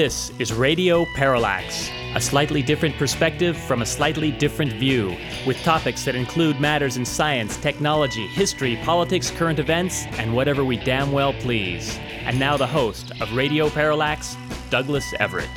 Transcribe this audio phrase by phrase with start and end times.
[0.00, 5.14] This is Radio Parallax, a slightly different perspective from a slightly different view,
[5.46, 10.78] with topics that include matters in science, technology, history, politics, current events, and whatever we
[10.78, 11.98] damn well please.
[12.22, 14.38] And now the host of Radio Parallax,
[14.70, 15.50] Douglas Everett.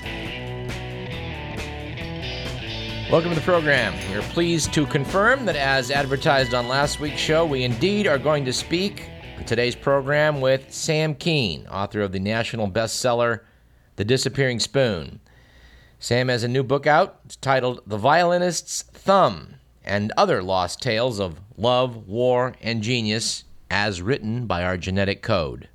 [3.09, 3.93] Welcome to the program.
[4.12, 8.20] We are pleased to confirm that, as advertised on last week's show, we indeed are
[8.20, 13.39] going to speak on today's program with Sam Kean, author of the national bestseller
[13.95, 15.20] the Disappearing Spoon.
[15.99, 17.20] Sam has a new book out.
[17.25, 24.01] It's titled The Violinist's Thumb and Other Lost Tales of Love, War, and Genius, as
[24.01, 25.70] written by our genetic code.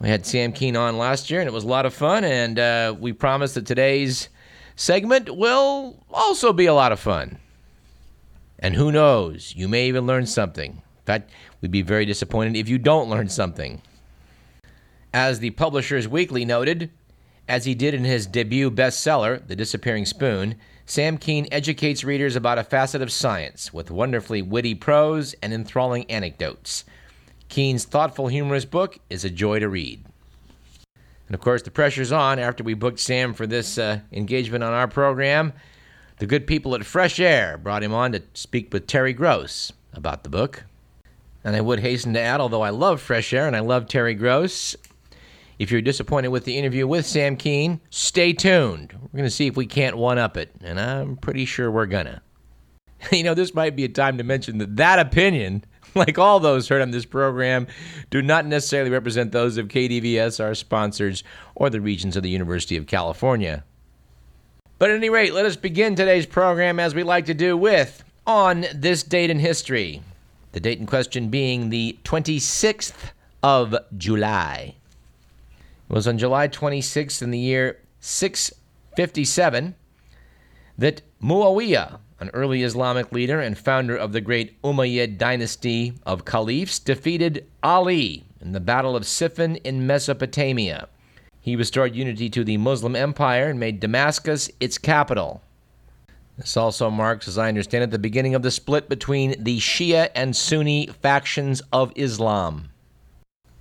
[0.00, 2.58] We had Sam Kean on last year, and it was a lot of fun, and
[2.58, 4.28] uh, we promise that today's
[4.76, 7.38] segment will also be a lot of fun.
[8.58, 10.72] And who knows, you may even learn something.
[10.72, 13.82] In fact, we'd be very disappointed if you don't learn something.
[15.14, 16.90] As the Publishers Weekly noted,
[17.46, 22.58] as he did in his debut bestseller, The Disappearing Spoon, Sam Kean educates readers about
[22.58, 26.82] a facet of science with wonderfully witty prose and enthralling anecdotes.
[27.48, 30.04] Kean's thoughtful, humorous book is a joy to read.
[31.28, 34.72] And of course, the pressure's on after we booked Sam for this uh, engagement on
[34.72, 35.52] our program.
[36.18, 40.24] The good people at Fresh Air brought him on to speak with Terry Gross about
[40.24, 40.64] the book.
[41.44, 44.14] And I would hasten to add, although I love Fresh Air and I love Terry
[44.14, 44.74] Gross,
[45.58, 48.92] if you're disappointed with the interview with Sam Kean, stay tuned.
[48.92, 51.86] We're going to see if we can't one up it, and I'm pretty sure we're
[51.86, 52.20] going to.
[53.12, 56.68] You know, this might be a time to mention that that opinion, like all those
[56.68, 57.66] heard on this program,
[58.10, 61.22] do not necessarily represent those of KDVS, our sponsors,
[61.54, 63.64] or the regents of the University of California.
[64.78, 68.02] But at any rate, let us begin today's program as we like to do with
[68.26, 70.02] On This Date in History.
[70.52, 73.12] The date in question being the 26th
[73.42, 74.74] of July.
[75.88, 79.74] It was on July 26th in the year 657
[80.78, 86.78] that Muawiyah, an early Islamic leader and founder of the great Umayyad dynasty of caliphs,
[86.78, 90.88] defeated Ali in the Battle of Siffin in Mesopotamia.
[91.40, 95.42] He restored unity to the Muslim Empire and made Damascus its capital.
[96.38, 100.08] This also marks, as I understand it, the beginning of the split between the Shia
[100.14, 102.70] and Sunni factions of Islam.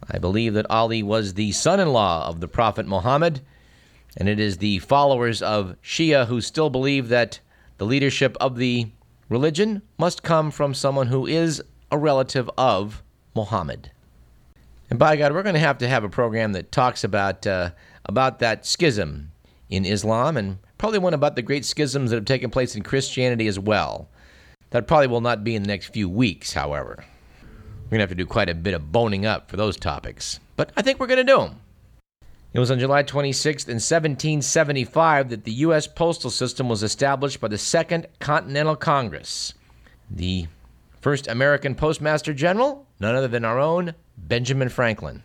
[0.09, 3.41] I believe that Ali was the son in law of the Prophet Muhammad,
[4.17, 7.39] and it is the followers of Shia who still believe that
[7.77, 8.87] the leadership of the
[9.29, 13.01] religion must come from someone who is a relative of
[13.35, 13.91] Muhammad.
[14.89, 17.71] And by God, we're going to have to have a program that talks about uh,
[18.05, 19.31] about that schism
[19.69, 23.47] in Islam, and probably one about the great schisms that have taken place in Christianity
[23.47, 24.09] as well.
[24.69, 27.05] That probably will not be in the next few weeks, however.
[27.85, 30.39] We're going to have to do quite a bit of boning up for those topics,
[30.55, 31.59] but I think we're going to do them.
[32.53, 35.87] It was on July 26th in 1775 that the U.S.
[35.87, 39.53] postal system was established by the Second Continental Congress.
[40.09, 40.47] The
[41.01, 45.23] first American postmaster general, none other than our own Benjamin Franklin.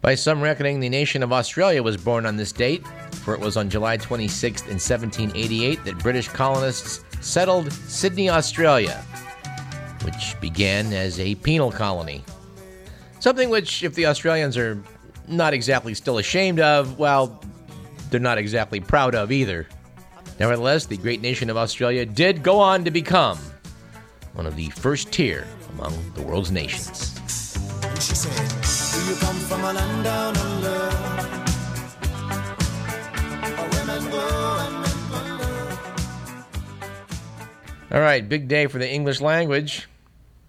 [0.00, 2.84] By some reckoning, the nation of Australia was born on this date,
[3.22, 9.04] for it was on July 26th in 1788 that British colonists settled Sydney, Australia,
[10.04, 12.24] which began as a penal colony.
[13.20, 14.82] Something which, if the Australians are
[15.28, 17.40] not exactly still ashamed of, well,
[18.10, 19.68] they're not exactly proud of either.
[20.38, 23.38] Nevertheless, the great nation of Australia did go on to become
[24.34, 27.18] one of the first tier among the world's nations.
[37.92, 39.86] All right, big day for the English language.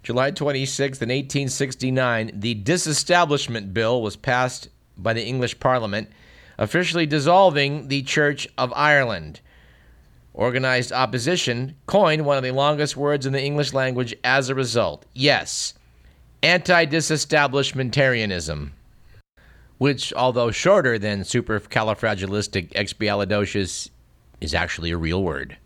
[0.03, 6.09] July 26th, in 1869, the Disestablishment Bill was passed by the English Parliament,
[6.57, 9.39] officially dissolving the Church of Ireland.
[10.33, 15.05] Organized opposition coined one of the longest words in the English language as a result.
[15.13, 15.73] Yes,
[16.41, 18.71] anti disestablishmentarianism,
[19.77, 23.89] which, although shorter than supercalifragilisticexpialidocious,
[24.41, 25.57] is actually a real word.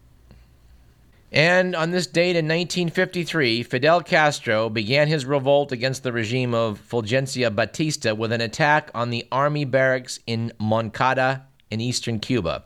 [1.32, 6.82] And on this date in 1953, Fidel Castro began his revolt against the regime of
[6.90, 12.64] Fulgencio Batista with an attack on the army barracks in Moncada in eastern Cuba.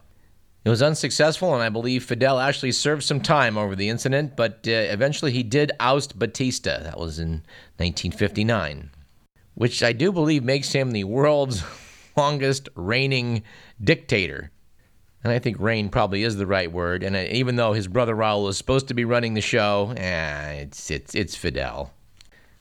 [0.63, 4.59] It was unsuccessful, and I believe Fidel actually served some time over the incident, but
[4.67, 6.83] uh, eventually he did oust Batista.
[6.83, 7.41] That was in
[7.77, 8.91] 1959,
[9.55, 11.63] which I do believe makes him the world's
[12.15, 13.41] longest reigning
[13.83, 14.51] dictator
[15.23, 17.03] and I think reign probably is the right word.
[17.03, 20.51] And uh, even though his brother Raul is supposed to be running the show, eh,
[20.53, 21.93] it's it's it's Fidel.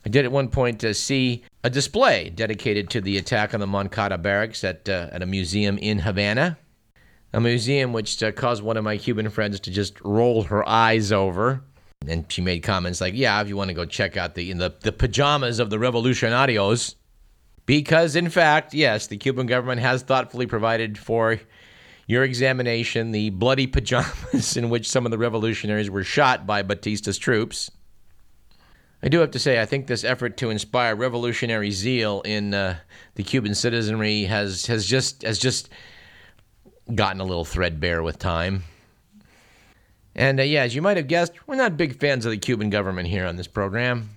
[0.05, 3.67] I did at one point to see a display dedicated to the attack on the
[3.67, 6.57] Moncada barracks at, uh, at a museum in Havana.
[7.33, 11.13] A museum which uh, caused one of my Cuban friends to just roll her eyes
[11.13, 11.63] over.
[12.09, 14.75] And she made comments like, yeah, if you want to go check out the, the,
[14.81, 16.95] the pajamas of the revolutionarios.
[17.67, 21.39] Because, in fact, yes, the Cuban government has thoughtfully provided for
[22.11, 27.17] your examination the bloody pajamas in which some of the revolutionaries were shot by Batista's
[27.17, 27.71] troops.
[29.01, 32.79] I do have to say, I think this effort to inspire revolutionary zeal in uh,
[33.15, 35.71] the Cuban citizenry has has just has just
[36.93, 38.65] gotten a little threadbare with time.
[40.17, 42.71] And uh, yeah, as you might have guessed, we're not big fans of the Cuban
[42.71, 44.11] government here on this program.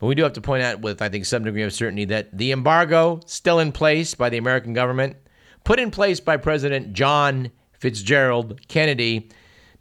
[0.00, 2.36] But we do have to point out, with I think some degree of certainty, that
[2.36, 5.16] the embargo still in place by the American government,
[5.64, 9.30] put in place by President John Fitzgerald Kennedy,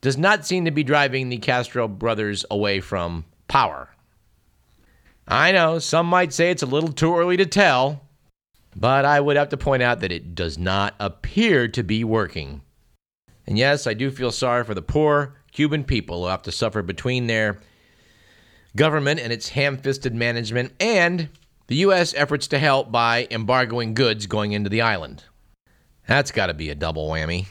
[0.01, 3.89] does not seem to be driving the Castro brothers away from power.
[5.27, 8.01] I know some might say it's a little too early to tell,
[8.75, 12.61] but I would have to point out that it does not appear to be working.
[13.45, 16.81] And yes, I do feel sorry for the poor Cuban people who have to suffer
[16.81, 17.59] between their
[18.75, 21.29] government and its ham fisted management and
[21.67, 22.13] the U.S.
[22.15, 25.23] efforts to help by embargoing goods going into the island.
[26.09, 27.45] That's got to be a double whammy.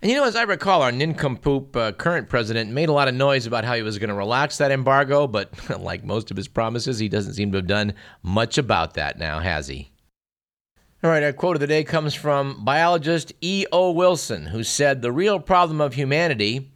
[0.00, 3.16] And you know, as I recall, our nincompoop uh, current president made a lot of
[3.16, 5.50] noise about how he was going to relax that embargo, but
[5.80, 9.40] like most of his promises, he doesn't seem to have done much about that now,
[9.40, 9.90] has he?
[11.02, 13.90] All right, our quote of the day comes from biologist E.O.
[13.90, 16.70] Wilson, who said the real problem of humanity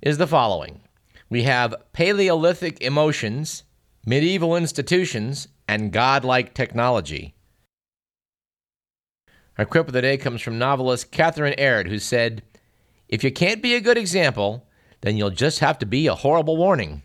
[0.00, 0.80] is the following
[1.28, 3.64] we have Paleolithic emotions,
[4.06, 7.34] medieval institutions, and godlike technology.
[9.58, 12.42] Our quip of the day comes from novelist Catherine Aird, who said,
[13.12, 14.66] if you can't be a good example,
[15.02, 17.02] then you'll just have to be a horrible warning.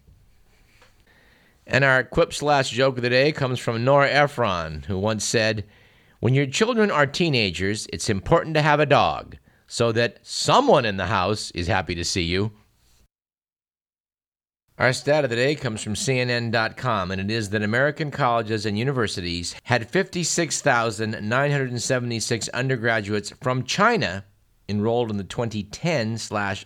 [1.66, 5.66] And our quip slash joke of the day comes from Nora Ephron, who once said,
[6.22, 9.36] When your children are teenagers, it's important to have a dog
[9.68, 12.54] so that someone in the house is happy to see you.
[14.80, 18.78] Our stat of the day comes from CNN.com, and it is that American colleges and
[18.78, 24.24] universities had 56,976 undergraduates from China
[24.70, 26.20] enrolled in the 2010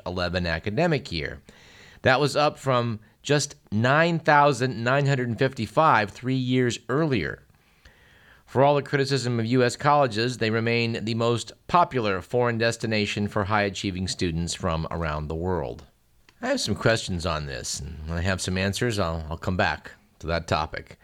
[0.06, 1.42] 11 academic year.
[2.02, 7.44] That was up from just 9,955 three years earlier.
[8.46, 9.78] For all the criticism of U.S.
[9.78, 15.36] colleges, they remain the most popular foreign destination for high achieving students from around the
[15.36, 15.86] world.
[16.42, 19.58] I have some questions on this, and when I have some answers, I'll, I'll come
[19.58, 20.98] back to that topic.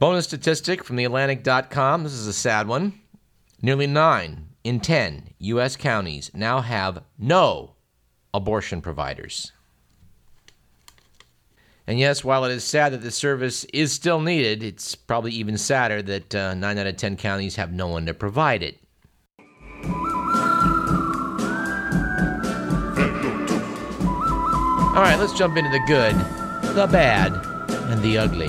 [0.00, 2.02] Bonus statistic from theatlantic.com.
[2.02, 3.00] This is a sad one.
[3.62, 5.76] Nearly nine in 10 U.S.
[5.76, 7.74] counties now have no
[8.34, 9.52] abortion providers.
[11.86, 15.56] And yes, while it is sad that the service is still needed, it's probably even
[15.56, 18.81] sadder that uh, 9 out of 10 counties have no one to provide it.
[24.94, 26.14] All right, let's jump into the good,
[26.74, 27.32] the bad,
[27.90, 28.48] and the ugly.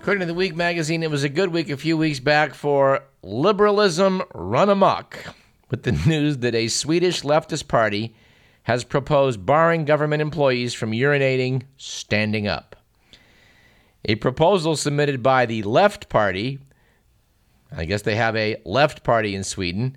[0.00, 3.04] According to the Week magazine, it was a good week a few weeks back for
[3.22, 5.34] liberalism run amok,
[5.70, 8.14] with the news that a Swedish leftist party
[8.64, 12.76] has proposed barring government employees from urinating standing up.
[14.04, 16.58] A proposal submitted by the Left Party,
[17.74, 19.96] I guess they have a left party in Sweden,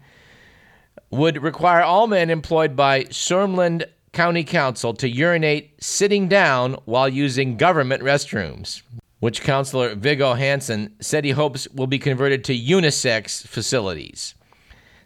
[1.10, 7.58] would require all men employed by Sörmland County Council to urinate sitting down while using
[7.58, 8.82] government restrooms
[9.20, 14.36] which Councillor Viggo Hansen said he hopes will be converted to unisex facilities.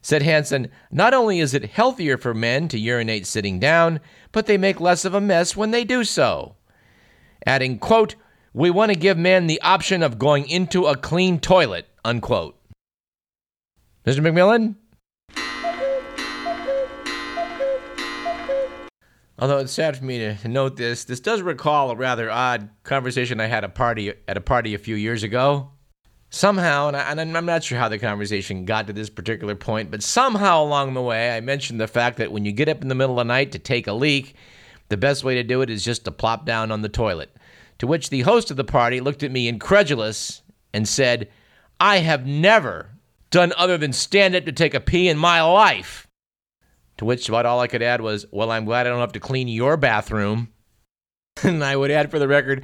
[0.02, 4.00] Said Hansen, not only is it healthier for men to urinate sitting down,
[4.32, 6.56] but they make less of a mess when they do so.
[7.46, 8.16] Adding, quote,
[8.54, 12.58] we want to give men the option of going into a clean toilet, unquote.
[14.06, 14.20] Mr.
[14.20, 14.76] McMillan?
[19.38, 23.40] Although it's sad for me to note this, this does recall a rather odd conversation
[23.40, 25.72] I had a party at a party a few years ago.
[26.34, 30.02] Somehow, and, I, am not sure how the conversation got to this particular point, but
[30.02, 32.96] somehow along the way, I mentioned the fact that when you get up in the
[32.96, 34.36] middle of the night to take a leak,
[34.88, 37.36] the best way to do it is just to plop down on the toilet.
[37.80, 40.42] To which the host of the party looked at me incredulous
[40.74, 41.30] and said,
[41.82, 42.92] I have never
[43.30, 46.08] done other than stand up to take a pee in my life.
[47.00, 49.20] To which about all I could add was, Well, I'm glad I don't have to
[49.20, 50.54] clean your bathroom.
[51.44, 52.64] and I would add for the record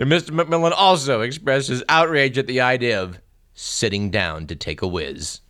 [0.00, 0.30] that Mr.
[0.30, 3.18] McMillan also expressed his outrage at the idea of
[3.52, 5.40] sitting down to take a whiz.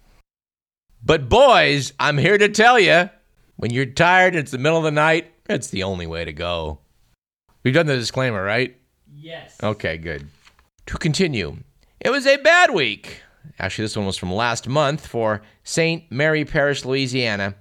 [1.01, 3.11] But, boys, I'm here to tell you
[3.55, 6.33] when you're tired and it's the middle of the night, it's the only way to
[6.33, 6.81] go.
[7.63, 8.77] We've done the disclaimer, right?
[9.15, 9.57] Yes.
[9.63, 10.27] Okay, good.
[10.87, 11.59] To continue,
[12.01, 13.23] it was a bad week.
[13.61, 16.11] Actually, this one was from last month for St.
[16.11, 17.55] Mary Parish, Louisiana,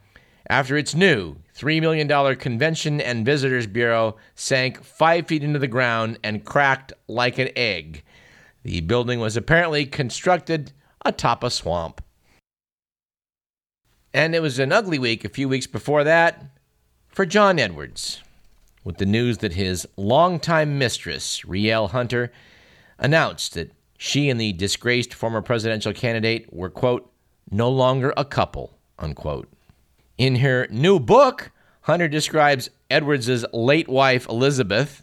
[0.49, 6.17] after its new $3 million Convention and Visitors Bureau sank five feet into the ground
[6.23, 8.03] and cracked like an egg.
[8.63, 10.71] The building was apparently constructed
[11.03, 12.01] atop a swamp.
[14.13, 16.45] And it was an ugly week a few weeks before that
[17.09, 18.21] for John Edwards,
[18.85, 22.31] with the news that his longtime mistress, Rielle Hunter,
[22.97, 27.11] announced that she and the disgraced former presidential candidate were, quote,
[27.51, 29.49] no longer a couple, unquote.
[30.19, 31.49] In her new book,
[31.83, 35.01] Hunter describes Edwards' late wife, Elizabeth,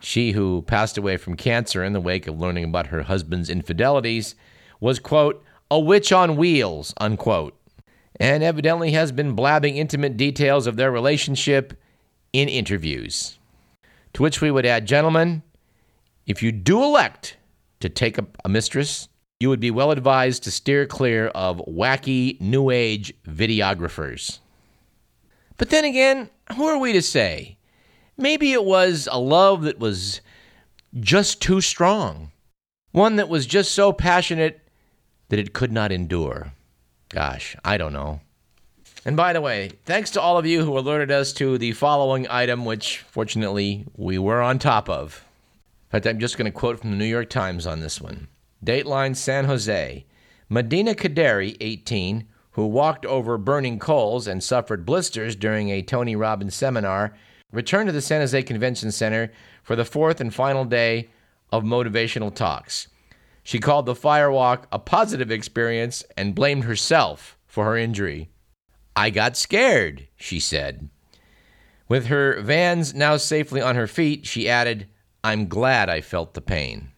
[0.00, 4.34] she who passed away from cancer in the wake of learning about her husband's infidelities,
[4.80, 7.54] was, quote, a witch on wheels, unquote,
[8.18, 11.74] and evidently has been blabbing intimate details of their relationship
[12.32, 13.38] in interviews.
[14.14, 15.42] To which we would add, gentlemen,
[16.26, 17.36] if you do elect
[17.80, 19.09] to take a, a mistress,
[19.40, 24.38] you would be well advised to steer clear of wacky New Age videographers.
[25.56, 27.56] But then again, who are we to say?
[28.18, 30.20] Maybe it was a love that was
[30.98, 32.32] just too strong,
[32.92, 34.60] one that was just so passionate
[35.30, 36.52] that it could not endure.
[37.08, 38.20] Gosh, I don't know.
[39.06, 42.26] And by the way, thanks to all of you who alerted us to the following
[42.28, 45.24] item, which fortunately we were on top of.
[45.88, 48.28] In fact, I'm just going to quote from the New York Times on this one.
[48.64, 50.04] Dateline San Jose.
[50.48, 56.54] Medina Kaderi, 18, who walked over burning coals and suffered blisters during a Tony Robbins
[56.54, 57.14] seminar,
[57.52, 61.08] returned to the San Jose Convention Center for the fourth and final day
[61.52, 62.88] of motivational talks.
[63.42, 68.28] She called the firewalk a positive experience and blamed herself for her injury.
[68.94, 70.90] I got scared, she said.
[71.88, 74.86] With her vans now safely on her feet, she added,
[75.24, 76.92] I'm glad I felt the pain.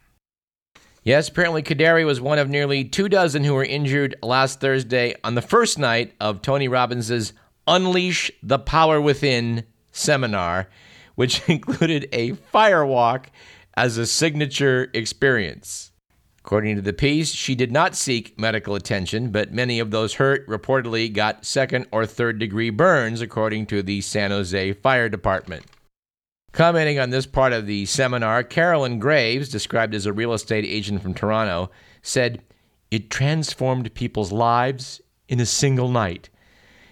[1.05, 5.35] Yes, apparently Kaderi was one of nearly two dozen who were injured last Thursday on
[5.35, 7.33] the first night of Tony Robbins's
[7.67, 10.69] Unleash the Power Within seminar,
[11.17, 13.27] which included a firewalk
[13.75, 15.91] as a signature experience.
[16.39, 20.47] According to the piece, she did not seek medical attention, but many of those hurt
[20.47, 25.65] reportedly got second or third degree burns, according to the San Jose Fire Department.
[26.53, 31.03] Commenting on this part of the seminar, Carolyn Graves, described as a real estate agent
[31.03, 31.71] from Toronto,
[32.03, 32.43] said,
[32.91, 36.29] It transformed people's lives in a single night.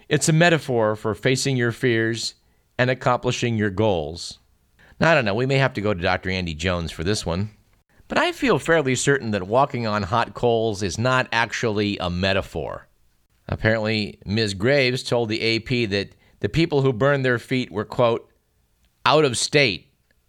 [0.09, 2.33] It's a metaphor for facing your fears
[2.79, 4.39] and accomplishing your goals.
[4.99, 6.31] Now, I don't know, we may have to go to Dr.
[6.31, 7.51] Andy Jones for this one.
[8.07, 12.87] But I feel fairly certain that walking on hot coals is not actually a metaphor.
[13.47, 14.55] Apparently, Ms.
[14.55, 18.30] Graves told the AP that the people who burned their feet were, quote,
[19.05, 19.87] out of state,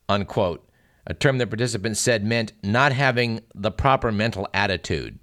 [0.09, 0.69] unquote,
[1.07, 5.19] a term the participants said meant not having the proper mental attitude.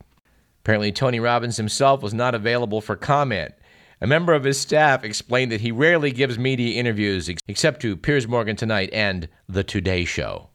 [0.62, 3.54] Apparently, Tony Robbins himself was not available for comment.
[4.02, 8.28] A member of his staff explained that he rarely gives media interviews except to Piers
[8.28, 10.50] Morgan Tonight and The Today Show.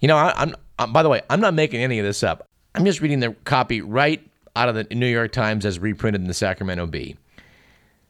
[0.00, 2.22] You know, I, am I'm, uh, by the way, I'm not making any of this
[2.22, 2.46] up.
[2.74, 4.24] I'm just reading the copy right
[4.54, 7.16] out of the New York Times as reprinted in the Sacramento Bee.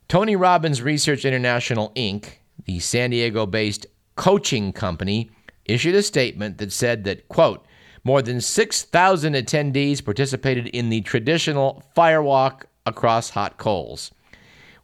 [0.08, 2.37] Tony Robbins Research International, Inc.,
[2.68, 5.30] the San Diego based coaching company,
[5.64, 7.66] issued a statement that said that, quote,
[8.04, 14.12] more than 6,000 attendees participated in the traditional firewalk across hot coals.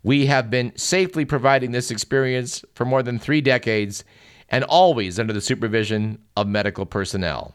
[0.02, 4.02] We have been safely providing this experience for more than three decades
[4.48, 7.54] and always under the supervision of medical personnel.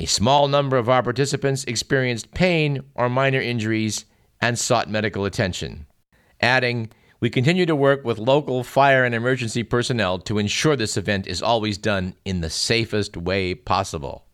[0.00, 4.04] A small number of our participants experienced pain or minor injuries
[4.40, 5.86] and sought medical attention.
[6.40, 6.90] Adding,
[7.20, 11.42] we continue to work with local fire and emergency personnel to ensure this event is
[11.42, 14.24] always done in the safest way possible.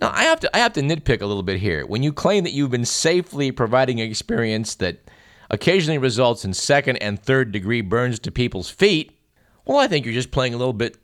[0.00, 1.84] Now, I have to I have to nitpick a little bit here.
[1.86, 5.10] When you claim that you've been safely providing an experience that
[5.50, 9.18] occasionally results in second and third degree burns to people's feet,
[9.64, 10.98] well, I think you're just playing a little bit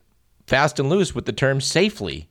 [0.47, 2.29] fast and loose with the term safely.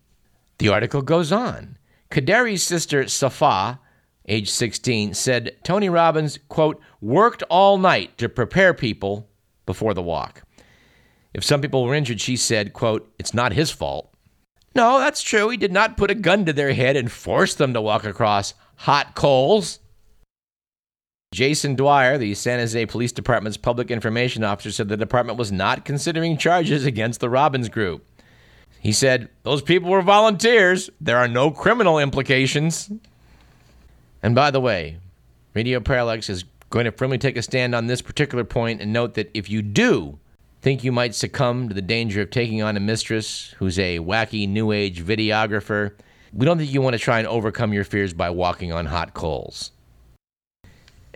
[0.60, 1.78] The article goes on.
[2.12, 3.80] Kaderi's sister Safa
[4.28, 9.30] age 16, said Tony Robbins, quote, worked all night to prepare people
[9.66, 10.44] before the walk.
[11.34, 14.13] If some people were injured, she said, quote, it's not his fault.
[14.75, 15.50] No, that's true.
[15.50, 18.54] He did not put a gun to their head and force them to walk across
[18.78, 19.80] hot coals.
[21.34, 25.86] Jason Dwyer, the San Jose Police Department's public information officer, said the department was not
[25.86, 28.06] considering charges against the Robbins Group.
[28.82, 30.90] He said, Those people were volunteers.
[31.00, 32.92] There are no criminal implications.
[34.24, 34.98] And by the way,
[35.54, 39.16] Radio Parallax is going to firmly take a stand on this particular point and note
[39.16, 40.20] that if you do
[40.62, 44.48] think you might succumb to the danger of taking on a mistress who's a wacky
[44.48, 45.94] new age videographer,
[46.34, 49.13] we don't think you want to try and overcome your fears by walking on hot
[49.13, 49.72] coals.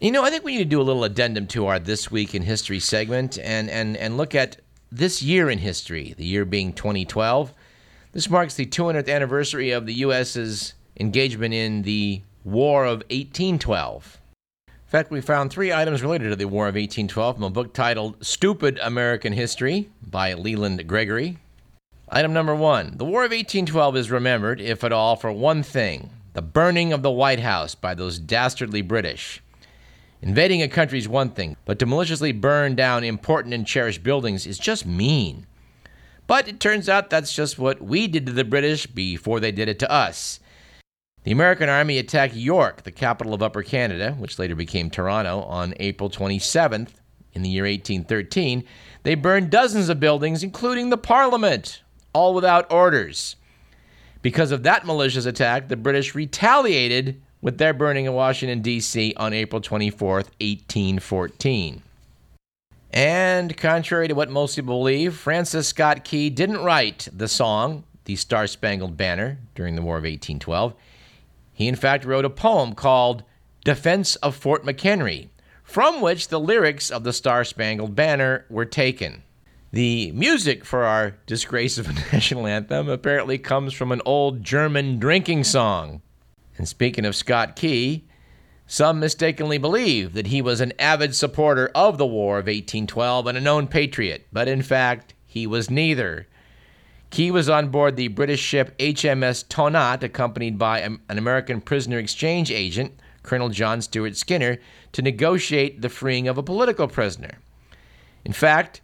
[0.02, 2.36] You know, I think we need to do a little addendum to our This Week
[2.36, 4.58] in History segment and, and, and look at
[4.92, 7.54] this year in history, the year being 2012.
[8.12, 14.22] This marks the 200th anniversary of the U.S.'s engagement in the War of 1812.
[14.68, 17.74] In fact, we found three items related to the War of 1812 from a book
[17.74, 21.40] titled Stupid American History by Leland Gregory.
[22.08, 26.12] Item number one The War of 1812 is remembered, if at all, for one thing
[26.34, 29.42] the burning of the White House by those dastardly British.
[30.22, 34.46] Invading a country is one thing, but to maliciously burn down important and cherished buildings
[34.46, 35.48] is just mean.
[36.28, 39.68] But it turns out that's just what we did to the British before they did
[39.68, 40.40] it to us.
[41.26, 45.74] The American Army attacked York, the capital of Upper Canada, which later became Toronto, on
[45.80, 46.90] April 27th
[47.34, 48.64] in the year 1813.
[49.02, 51.82] They burned dozens of buildings, including the Parliament,
[52.14, 53.38] all without orders.
[54.22, 59.16] Because of that malicious attack, the British retaliated with their burning of Washington, D.C.
[59.18, 61.82] on April 24th, 1814.
[62.92, 68.16] And contrary to what most people believe, Francis Scott Key didn't write the song, The
[68.16, 70.76] Star Spangled Banner, during the War of 1812.
[71.56, 73.24] He, in fact, wrote a poem called
[73.64, 75.30] Defense of Fort McHenry,
[75.64, 79.24] from which the lyrics of the Star Spangled Banner were taken.
[79.72, 85.00] The music for our disgrace of a national anthem apparently comes from an old German
[85.00, 86.02] drinking song.
[86.58, 88.06] And speaking of Scott Key,
[88.68, 93.38] some mistakenly believe that he was an avid supporter of the War of 1812 and
[93.38, 96.28] a known patriot, but in fact, he was neither.
[97.16, 102.52] Key was on board the British ship HMS Tonnant, accompanied by an American prisoner exchange
[102.52, 102.92] agent,
[103.24, 104.58] Colonel John Stuart Skinner,
[104.92, 107.40] to negotiate the freeing of a political prisoner.
[108.26, 108.82] In fact,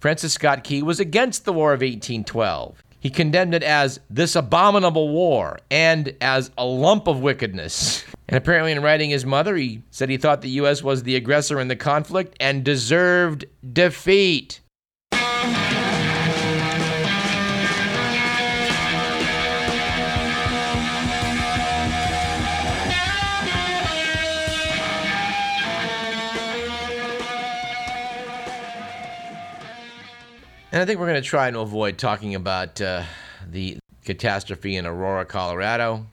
[0.00, 2.82] Francis Scott Key was against the War of 1812.
[2.98, 8.06] He condemned it as this abominable war and as a lump of wickedness.
[8.26, 10.82] And apparently, in writing his mother, he said he thought the U.S.
[10.82, 14.62] was the aggressor in the conflict and deserved defeat.
[30.76, 33.02] And I think we're going to try and avoid talking about uh,
[33.50, 36.04] the catastrophe in Aurora, Colorado,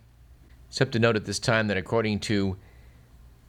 [0.69, 2.55] except to note at this time that according to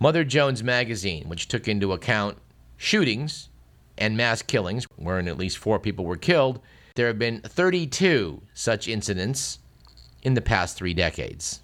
[0.00, 2.38] Mother Jones magazine, which took into account
[2.76, 3.48] shootings
[3.96, 6.58] and mass killings, wherein at least four people were killed,
[6.96, 9.60] there have been 32 such incidents
[10.24, 11.60] in the past three decades.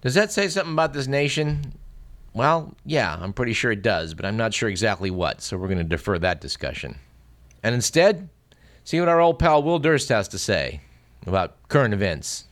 [0.00, 1.72] Does that say something about this nation?
[2.34, 5.66] Well, yeah, I'm pretty sure it does, but I'm not sure exactly what, so we're
[5.66, 7.00] going to defer that discussion.
[7.64, 8.28] And instead,
[8.84, 10.80] See what our old pal Will Durst has to say
[11.26, 12.44] about current events.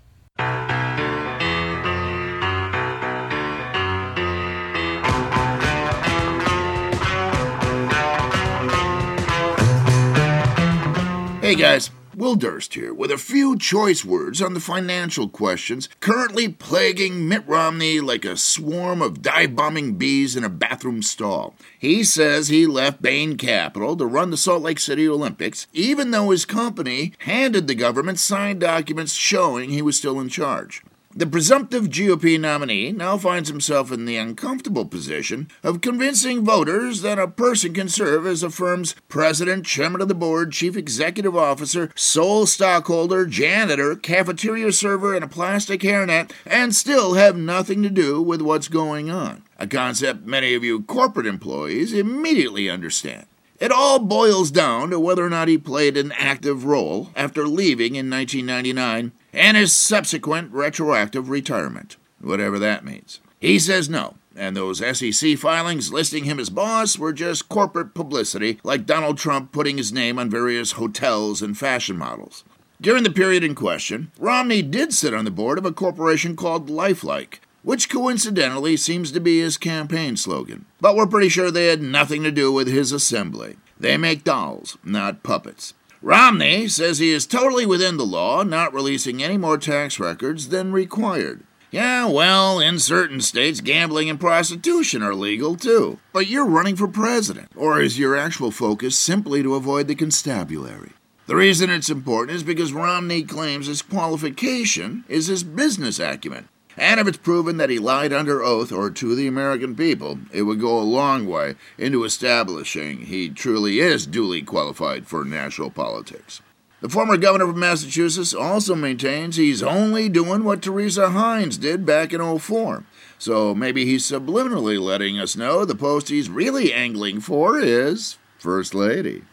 [11.41, 16.48] Hey guys, Will Durst here with a few choice words on the financial questions currently
[16.48, 21.54] plaguing Mitt Romney like a swarm of dive bombing bees in a bathroom stall.
[21.78, 26.31] He says he left Bain Capital to run the Salt Lake City Olympics, even though
[26.31, 30.83] his company handed the government signed documents showing he was still in charge.
[31.18, 37.18] The presumptive GOP nominee now finds himself in the uncomfortable position of convincing voters that
[37.18, 41.90] a person can serve as a firm's president, chairman of the board, chief executive officer,
[41.96, 48.22] sole stockholder, janitor, cafeteria server, and a plastic hairnet, and still have nothing to do
[48.22, 49.42] with what's going on.
[49.59, 53.26] A concept many of you corporate employees immediately understand.
[53.59, 57.96] It all boils down to whether or not he played an active role after leaving
[57.96, 63.20] in 1999 and his subsequent retroactive retirement, whatever that means.
[63.40, 68.59] He says no, and those SEC filings listing him as boss were just corporate publicity,
[68.64, 72.44] like Donald Trump putting his name on various hotels and fashion models.
[72.81, 76.68] During the period in question, Romney did sit on the board of a corporation called
[76.68, 80.64] Lifelike, which coincidentally seems to be his campaign slogan.
[80.81, 83.57] But we're pretty sure they had nothing to do with his assembly.
[83.79, 85.74] They make dolls, not puppets.
[86.01, 90.73] Romney says he is totally within the law, not releasing any more tax records than
[90.73, 91.43] required.
[91.71, 95.99] Yeah, well, in certain states, gambling and prostitution are legal too.
[96.13, 97.51] But you're running for president.
[97.55, 100.93] Or is your actual focus simply to avoid the constabulary?
[101.27, 106.49] The reason it's important is because Romney claims his qualification is his business acumen.
[106.79, 110.43] And if it's proven that he lied under oath or to the American people, it
[110.43, 116.41] would go a long way into establishing he truly is duly qualified for national politics.
[116.81, 122.12] The former governor of Massachusetts also maintains he's only doing what Teresa Heinz did back
[122.12, 122.85] in 04.
[123.19, 128.77] So maybe he's subliminally letting us know the post he's really angling for is First
[128.77, 129.25] Lady.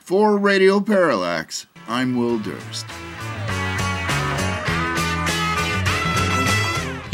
[0.00, 2.84] For Radio Parallax, I'm Will Durst.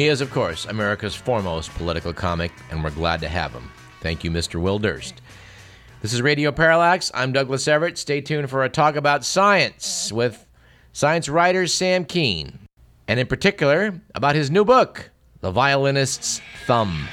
[0.01, 3.71] He is, of course, America's foremost political comic, and we're glad to have him.
[4.01, 4.59] Thank you, Mr.
[4.59, 5.21] Will Durst.
[6.01, 7.11] This is Radio Parallax.
[7.13, 7.99] I'm Douglas Everett.
[7.99, 10.47] Stay tuned for a talk about science with
[10.95, 12.61] science writer Sam Kean,
[13.09, 15.11] and in particular about his new book,
[15.43, 17.07] The Violinist's Thumb.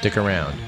[0.00, 0.58] Stick around.